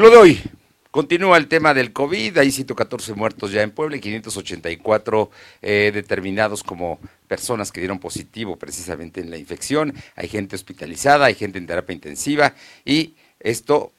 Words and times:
Lo 0.00 0.08
de 0.08 0.16
hoy. 0.16 0.40
Continúa 0.90 1.36
el 1.36 1.46
tema 1.46 1.74
del 1.74 1.92
COVID, 1.92 2.38
hay 2.38 2.50
114 2.50 3.12
muertos 3.12 3.52
ya 3.52 3.60
en 3.60 3.70
Puebla 3.70 3.98
y 3.98 4.00
584 4.00 5.30
eh, 5.60 5.90
determinados 5.92 6.62
como 6.62 6.98
personas 7.28 7.70
que 7.70 7.80
dieron 7.80 7.98
positivo 7.98 8.56
precisamente 8.56 9.20
en 9.20 9.28
la 9.30 9.36
infección. 9.36 9.92
Hay 10.16 10.28
gente 10.28 10.56
hospitalizada, 10.56 11.26
hay 11.26 11.34
gente 11.34 11.58
en 11.58 11.66
terapia 11.66 11.92
intensiva 11.92 12.54
y 12.82 13.14
esto 13.40 13.92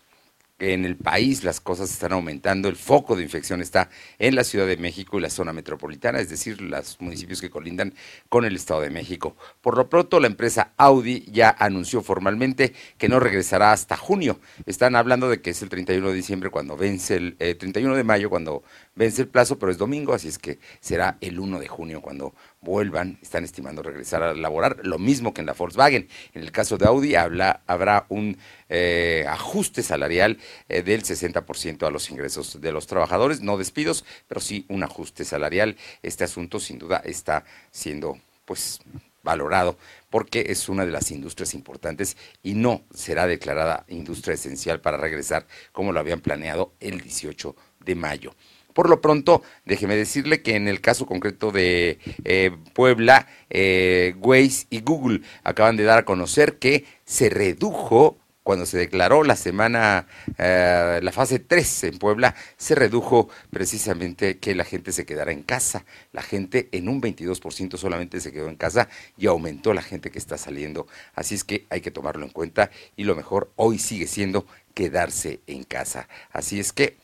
en 0.62 0.86
el 0.86 0.96
país 0.96 1.44
las 1.44 1.60
cosas 1.60 1.90
están 1.90 2.14
aumentando, 2.14 2.70
el 2.70 2.76
foco 2.76 3.16
de 3.16 3.24
infección 3.24 3.62
está 3.62 3.90
en 4.20 4.36
la 4.36 4.44
Ciudad 4.44 4.68
de 4.68 4.78
México 4.78 5.18
y 5.18 5.22
la 5.22 5.32
zona 5.32 5.54
metropolitana, 5.54 6.20
es 6.20 6.30
decir, 6.30 6.62
los 6.62 7.02
municipios 7.02 7.42
que 7.42 7.50
colindan 7.50 7.96
con 8.30 8.46
el 8.46 8.56
Estado 8.56 8.82
de 8.82 8.92
México. 8.92 9.36
Por 9.62 9.76
lo 9.76 9.90
pronto, 9.90 10.20
la 10.20 10.28
empresa 10.28 10.74
Audi 10.78 11.26
ya 11.32 11.56
anunció 11.58 12.04
formalmente 12.04 12.74
que 13.00 13.10
no 13.10 13.20
regresará 13.20 13.72
hasta 13.72 13.98
junio. 13.98 14.40
Están 14.68 14.96
hablando 14.96 15.30
de 15.30 15.42
que 15.42 15.50
es 15.50 15.62
el 15.64 15.70
31 15.70 16.10
de 16.10 16.14
diciembre 16.14 16.52
cuando 16.52 16.78
vence 16.78 17.16
el 17.16 17.36
31 17.38 17.96
eh, 17.96 17.98
de 17.98 18.04
mayo 18.04 18.30
cuando 18.30 18.64
vence 18.96 19.24
el 19.24 19.30
plazo, 19.30 19.58
pero 19.58 19.72
es 19.72 19.80
domingo, 19.80 20.14
así 20.14 20.28
es 20.28 20.38
que 20.38 20.60
será 20.80 21.18
el 21.22 21.40
1 21.40 21.60
de 21.60 21.68
junio 21.68 22.02
cuando 22.02 22.36
vuelvan, 22.62 23.18
están 23.22 23.44
estimando 23.44 23.82
regresar 23.82 24.22
a 24.22 24.34
laborar, 24.36 24.78
lo 24.84 25.00
mismo 25.00 25.34
que 25.34 25.42
en 25.42 25.48
la 25.48 25.54
Volkswagen. 25.54 26.08
En 26.34 26.44
el 26.44 26.52
caso 26.52 26.78
de 26.78 26.86
Audi 26.86 27.16
habla, 27.16 27.62
habrá 27.66 28.06
un 28.10 28.38
eh, 28.70 29.26
ajuste 29.28 29.82
salarial 29.82 30.38
eh, 30.70 30.82
del 30.82 31.04
60% 31.04 31.86
a 31.86 31.92
los 31.92 32.10
ingresos 32.10 32.62
de 32.62 32.72
los 32.72 32.88
trabajadores, 32.88 33.42
no 33.42 33.58
despidos, 33.58 34.06
pero 34.28 34.42
sí 34.42 34.66
un 34.70 34.84
ajuste 34.84 35.26
salarial. 35.26 35.78
Este 36.04 36.24
asunto 36.24 36.60
sin 36.60 36.80
duda 36.80 37.02
está 37.06 37.44
siendo 37.72 38.18
pues 38.46 38.82
valorado 39.24 39.78
porque 40.10 40.46
es 40.50 40.68
una 40.68 40.86
de 40.86 40.92
las 40.92 41.12
industrias 41.12 41.54
importantes 41.54 42.18
y 42.44 42.54
no 42.54 42.84
será 42.94 43.28
declarada 43.28 43.86
industria 43.88 44.34
esencial 44.34 44.82
para 44.82 44.98
regresar 44.98 45.46
como 45.72 45.92
lo 45.92 46.00
habían 46.00 46.22
planeado 46.22 46.74
el 46.80 47.02
18 47.02 47.56
de 47.86 47.96
mayo. 47.96 48.34
Por 48.74 48.90
lo 48.90 49.02
pronto, 49.02 49.42
déjeme 49.66 49.96
decirle 49.96 50.42
que 50.42 50.56
en 50.56 50.68
el 50.68 50.80
caso 50.80 51.06
concreto 51.06 51.52
de 51.52 52.00
eh, 52.24 52.52
Puebla, 52.74 53.28
eh, 53.50 54.16
Waze 54.20 54.68
y 54.70 54.82
Google 54.82 55.22
acaban 55.44 55.76
de 55.76 55.84
dar 55.84 56.00
a 56.00 56.06
conocer 56.06 56.58
que 56.58 56.86
se 57.04 57.30
redujo 57.30 58.18
cuando 58.44 58.66
se 58.66 58.78
declaró 58.78 59.24
la 59.24 59.36
semana, 59.36 60.08
eh, 60.38 61.00
la 61.02 61.12
fase 61.12 61.40
3 61.40 61.84
en 61.86 62.00
Puebla, 62.00 62.36
se 62.58 62.76
redujo 62.76 63.30
precisamente 63.50 64.40
que 64.40 64.56
la 64.56 64.64
gente 64.64 64.92
se 64.92 65.06
quedara 65.06 65.32
en 65.32 65.44
casa. 65.44 65.86
La 66.12 66.22
gente 66.22 66.70
en 66.72 66.90
un 66.90 67.02
22% 67.02 67.78
solamente 67.78 68.20
se 68.20 68.32
quedó 68.32 68.50
en 68.50 68.56
casa 68.56 68.90
y 69.18 69.28
aumentó 69.28 69.74
la 69.74 69.82
gente 69.82 70.10
que 70.12 70.20
está 70.20 70.38
saliendo. 70.38 70.88
Así 71.14 71.36
es 71.36 71.44
que 71.44 71.66
hay 71.70 71.82
que 71.82 71.92
tomarlo 71.92 72.26
en 72.26 72.32
cuenta 72.32 72.72
y 72.96 73.04
lo 73.04 73.16
mejor 73.16 73.52
hoy 73.56 73.78
sigue 73.78 74.08
siendo 74.08 74.46
quedarse 74.74 75.42
en 75.48 75.64
casa. 75.64 76.08
Así 76.32 76.60
es 76.60 76.74
que 76.74 76.98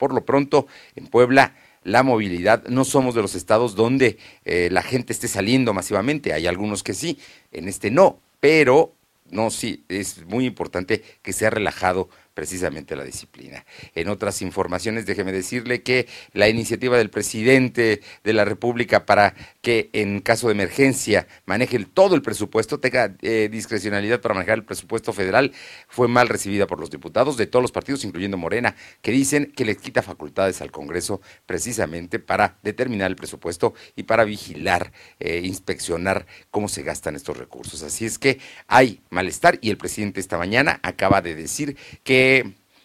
por 0.00 0.14
lo 0.14 0.24
pronto, 0.24 0.66
en 0.96 1.06
Puebla, 1.08 1.54
la 1.84 2.02
movilidad, 2.02 2.64
no 2.68 2.84
somos 2.84 3.14
de 3.14 3.20
los 3.20 3.34
estados 3.34 3.74
donde 3.74 4.16
eh, 4.46 4.70
la 4.72 4.82
gente 4.82 5.12
esté 5.12 5.28
saliendo 5.28 5.74
masivamente, 5.74 6.32
hay 6.32 6.46
algunos 6.46 6.82
que 6.82 6.94
sí, 6.94 7.18
en 7.52 7.68
este 7.68 7.90
no, 7.90 8.18
pero 8.40 8.94
no, 9.32 9.50
sí, 9.50 9.84
es 9.88 10.24
muy 10.26 10.46
importante 10.46 11.02
que 11.22 11.32
sea 11.32 11.50
relajado 11.50 12.08
precisamente 12.40 12.96
la 12.96 13.04
disciplina. 13.04 13.66
En 13.94 14.08
otras 14.08 14.40
informaciones, 14.40 15.04
déjeme 15.04 15.30
decirle 15.30 15.82
que 15.82 16.08
la 16.32 16.48
iniciativa 16.48 16.96
del 16.96 17.10
presidente 17.10 18.00
de 18.24 18.32
la 18.32 18.46
República 18.46 19.04
para 19.04 19.34
que 19.60 19.90
en 19.92 20.20
caso 20.20 20.46
de 20.46 20.54
emergencia 20.54 21.28
maneje 21.44 21.78
todo 21.84 22.14
el 22.14 22.22
presupuesto, 22.22 22.80
tenga 22.80 23.14
eh, 23.20 23.50
discrecionalidad 23.52 24.22
para 24.22 24.32
manejar 24.32 24.56
el 24.56 24.64
presupuesto 24.64 25.12
federal, 25.12 25.52
fue 25.86 26.08
mal 26.08 26.30
recibida 26.30 26.66
por 26.66 26.80
los 26.80 26.88
diputados 26.88 27.36
de 27.36 27.46
todos 27.46 27.62
los 27.62 27.72
partidos, 27.72 28.06
incluyendo 28.06 28.38
Morena, 28.38 28.74
que 29.02 29.10
dicen 29.10 29.52
que 29.54 29.66
les 29.66 29.76
quita 29.76 30.00
facultades 30.00 30.62
al 30.62 30.70
Congreso 30.70 31.20
precisamente 31.44 32.20
para 32.20 32.56
determinar 32.62 33.10
el 33.10 33.16
presupuesto 33.16 33.74
y 33.96 34.04
para 34.04 34.24
vigilar, 34.24 34.92
eh, 35.18 35.42
inspeccionar 35.44 36.24
cómo 36.50 36.68
se 36.68 36.84
gastan 36.84 37.16
estos 37.16 37.36
recursos. 37.36 37.82
Así 37.82 38.06
es 38.06 38.18
que 38.18 38.38
hay 38.66 39.02
malestar 39.10 39.58
y 39.60 39.68
el 39.68 39.76
presidente 39.76 40.20
esta 40.20 40.38
mañana 40.38 40.80
acaba 40.82 41.20
de 41.20 41.34
decir 41.34 41.76
que 42.02 42.29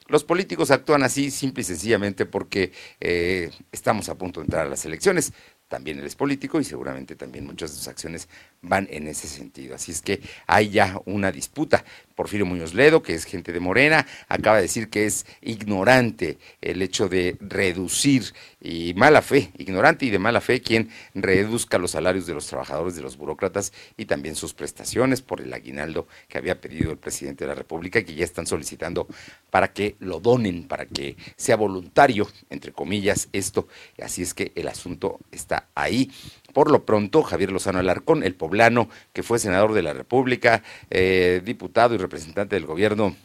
los 0.07 0.23
políticos 0.23 0.71
actúan 0.71 1.03
así 1.03 1.31
simple 1.31 1.61
y 1.61 1.65
sencillamente 1.65 2.25
porque 2.25 2.71
eh, 2.99 3.49
estamos 3.71 4.09
a 4.09 4.17
punto 4.17 4.39
de 4.39 4.45
entrar 4.45 4.67
a 4.67 4.69
las 4.69 4.85
elecciones. 4.85 5.33
También 5.67 5.97
él 5.99 6.05
es 6.05 6.15
político 6.15 6.59
y 6.59 6.63
seguramente 6.63 7.15
también 7.15 7.45
muchas 7.45 7.71
de 7.71 7.77
sus 7.77 7.87
acciones 7.87 8.29
van 8.61 8.87
en 8.91 9.07
ese 9.07 9.27
sentido. 9.27 9.75
Así 9.75 9.91
es 9.91 10.01
que 10.01 10.21
hay 10.45 10.69
ya 10.69 10.99
una 11.05 11.31
disputa. 11.31 11.83
Porfirio 12.13 12.45
Muñoz 12.45 12.73
Ledo, 12.73 13.01
que 13.01 13.13
es 13.13 13.25
gente 13.25 13.51
de 13.51 13.59
Morena, 13.59 14.05
acaba 14.29 14.57
de 14.57 14.63
decir 14.63 14.89
que 14.89 15.05
es 15.05 15.25
ignorante 15.41 16.37
el 16.61 16.81
hecho 16.81 17.09
de 17.09 17.35
reducir 17.41 18.33
y 18.61 18.93
mala 18.95 19.21
fe, 19.21 19.51
ignorante 19.57 20.05
y 20.05 20.09
de 20.11 20.19
mala 20.19 20.39
fe 20.39 20.61
quien 20.61 20.89
reduzca 21.13 21.77
los 21.77 21.91
salarios 21.91 22.25
de 22.25 22.33
los 22.33 22.47
trabajadores, 22.47 22.95
de 22.95 23.01
los 23.01 23.17
burócratas 23.17 23.73
y 23.97 24.05
también 24.05 24.35
sus 24.35 24.53
prestaciones 24.53 25.21
por 25.21 25.41
el 25.41 25.53
aguinaldo 25.53 26.07
que 26.27 26.37
había 26.37 26.61
pedido 26.61 26.91
el 26.91 26.97
presidente 26.97 27.43
de 27.43 27.49
la 27.49 27.55
República 27.55 27.99
y 27.99 28.05
que 28.05 28.15
ya 28.15 28.23
están 28.23 28.47
solicitando 28.47 29.07
para 29.49 29.73
que 29.73 29.95
lo 29.99 30.19
donen, 30.19 30.67
para 30.67 30.85
que 30.85 31.17
sea 31.35 31.55
voluntario, 31.55 32.27
entre 32.49 32.71
comillas, 32.71 33.29
esto. 33.33 33.67
Así 34.01 34.21
es 34.21 34.33
que 34.33 34.51
el 34.55 34.67
asunto 34.67 35.19
está 35.31 35.54
ahí. 35.75 36.11
Por 36.53 36.71
lo 36.71 36.85
pronto, 36.85 37.21
Javier 37.23 37.51
Lozano 37.51 37.79
Alarcón, 37.79 38.23
el 38.23 38.35
poblano 38.35 38.89
que 39.11 39.23
fue 39.23 39.39
senador 39.39 39.73
de 39.73 39.83
la 39.83 39.93
República, 39.93 40.63
eh, 40.89 41.41
diputado 41.43 41.95
y 41.95 41.97
representante 41.97 42.55
del 42.55 42.65
gobierno 42.65 43.15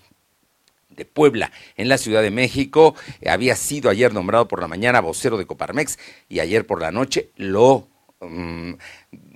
de 0.89 1.05
Puebla, 1.05 1.53
en 1.77 1.89
la 1.89 1.99
Ciudad 1.99 2.23
de 2.23 2.31
México, 2.31 2.95
había 3.27 3.55
sido 3.57 3.89
ayer 3.89 4.13
nombrado 4.13 4.49
por 4.49 4.61
la 4.61 4.69
mañana 4.69 5.01
vocero 5.01 5.39
de 5.39 5.47
Coparmex 5.47 5.99
y 6.29 6.41
ayer 6.41 6.67
por 6.67 6.81
la 6.81 6.91
noche 6.91 7.31
lo 7.37 7.89
mm, 8.21 8.73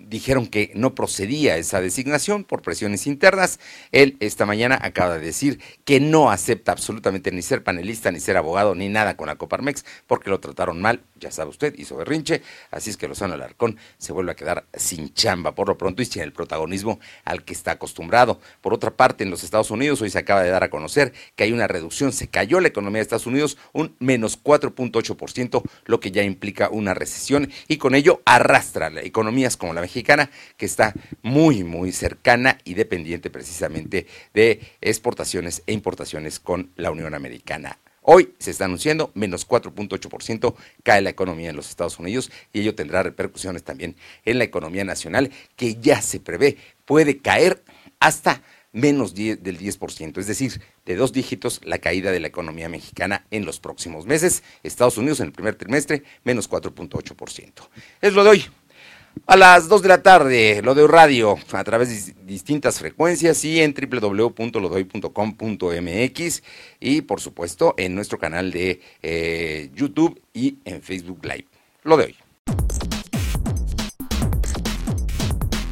dijeron 0.09 0.47
que 0.47 0.73
no 0.75 0.95
procedía 0.95 1.57
esa 1.57 1.81
designación 1.81 2.45
por 2.45 2.63
presiones 2.63 3.07
internas. 3.07 3.59
Él 3.93 4.17
esta 4.21 4.47
mañana 4.47 4.79
acaba 4.81 5.15
de 5.15 5.25
decir 5.25 5.61
que 5.85 6.01
no 6.01 6.31
acepta 6.31 6.73
absolutamente 6.73 7.33
ni 7.33 7.43
ser 7.43 7.63
panelista, 7.63 8.11
ni 8.11 8.21
ser 8.21 8.37
abogado, 8.37 8.75
ni 8.75 8.89
nada 8.89 9.17
con 9.17 9.27
la 9.27 9.37
Coparmex, 9.37 9.85
porque 10.07 10.31
lo 10.31 10.41
trataron 10.41 10.81
mal, 10.81 11.01
ya 11.25 11.31
sabe 11.31 11.51
usted, 11.51 11.75
hizo 11.79 11.97
berrinche, 11.97 12.43
así 12.71 12.91
es 12.91 12.97
que 12.99 13.09
Lozano 13.09 13.35
Alarcón 13.35 13.79
se 13.97 14.13
vuelve 14.13 14.33
a 14.33 14.37
quedar 14.37 14.67
sin 14.75 15.15
chamba 15.15 15.55
por 15.55 15.69
lo 15.69 15.79
pronto 15.79 16.03
y 16.03 16.05
sin 16.05 16.23
el 16.23 16.33
protagonismo 16.33 17.01
al 17.25 17.45
que 17.45 17.55
está 17.55 17.73
acostumbrado. 17.73 18.41
Por 18.61 18.75
otra 18.75 18.91
parte, 18.91 19.25
en 19.25 19.31
los 19.31 19.43
Estados 19.43 19.71
Unidos 19.71 20.03
hoy 20.03 20.11
se 20.11 20.19
acaba 20.19 20.43
de 20.43 20.51
dar 20.51 20.65
a 20.65 20.71
conocer 20.71 21.15
que 21.35 21.45
hay 21.45 21.53
una 21.53 21.67
reducción, 21.67 22.13
se 22.13 22.29
cayó 22.29 22.61
la 22.61 22.69
economía 22.69 22.99
de 22.99 23.03
Estados 23.03 23.27
Unidos 23.27 23.57
un 23.73 23.97
menos 24.01 24.43
4.8%, 24.43 25.63
lo 25.87 26.01
que 26.01 26.11
ya 26.11 26.23
implica 26.23 26.69
una 26.69 26.93
recesión 26.93 27.51
y 27.69 27.79
con 27.79 27.95
ello 27.95 28.21
arrastra 28.27 28.93
economías 29.03 29.57
como 29.57 29.73
la 29.73 29.81
mexicana 29.81 30.31
que 30.59 30.67
está 30.67 30.93
muy, 31.23 31.65
muy 31.65 31.93
cercana 31.93 32.59
y 32.65 32.75
dependiente 32.75 33.31
precisamente 33.31 34.07
de 34.35 34.61
exportaciones 34.83 35.63
e 35.67 35.73
importaciones 35.73 36.39
con 36.39 36.71
la 36.77 36.91
Unión 36.91 37.15
Americana. 37.15 37.79
Hoy 38.07 38.35
se 38.39 38.51
está 38.51 38.67
anunciando 38.67 39.11
menos 39.15 39.49
4.8% 39.49 40.55
cae 40.83 41.01
la 41.01 41.09
economía 41.09 41.49
en 41.49 41.57
los 41.57 41.71
Estados 41.71 41.99
Unidos 41.99 42.31
y 42.53 42.61
ello 42.61 42.75
tendrá 42.75 43.03
repercusiones 43.03 43.65
también 43.65 43.97
en 44.27 44.37
la 44.37 44.45
economía 44.45 44.85
nacional 44.85 45.31
que 45.57 45.77
ya 45.77 46.03
se 46.03 46.21
prevé 46.21 46.59
puede 46.85 47.17
caer 47.19 47.65
hasta 48.01 48.43
menos 48.73 49.15
del 49.15 49.41
10%, 49.41 50.19
es 50.19 50.27
decir, 50.27 50.61
de 50.85 50.97
dos 50.97 51.13
dígitos 51.13 51.61
la 51.65 51.79
caída 51.79 52.13
de 52.13 52.21
la 52.21 52.27
economía 52.27 52.69
mexicana 52.69 53.25
en 53.31 53.47
los 53.47 53.61
próximos 53.61 54.05
meses. 54.05 54.43
Estados 54.63 54.99
Unidos 54.99 55.21
en 55.21 55.27
el 55.27 55.33
primer 55.33 55.55
trimestre, 55.55 56.03
menos 56.25 56.51
4.8%. 56.51 57.53
Es 58.03 58.13
lo 58.13 58.25
de 58.25 58.31
hoy. 58.31 58.45
A 59.27 59.37
las 59.37 59.69
2 59.69 59.83
de 59.83 59.89
la 59.89 60.03
tarde, 60.03 60.63
lo 60.63 60.75
de 60.75 60.87
radio, 60.87 61.37
a 61.53 61.65
través 61.65 62.07
de 62.07 62.15
distintas 62.25 62.79
frecuencias 62.79 63.45
y 63.45 63.61
en 63.61 63.75
www.lodoy.com.mx 63.75 66.43
y 66.81 67.03
por 67.03 67.21
supuesto 67.21 67.75
en 67.79 67.95
nuestro 67.95 68.19
canal 68.19 68.51
de 68.51 68.81
eh, 69.03 69.71
YouTube 69.75 70.21
y 70.35 70.59
en 70.65 70.83
Facebook 70.83 71.25
Live. 71.25 71.47
Lo 71.85 71.97
de 71.97 72.05
hoy. 72.05 72.24